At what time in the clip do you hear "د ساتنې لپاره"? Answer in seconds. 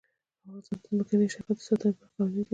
1.57-2.11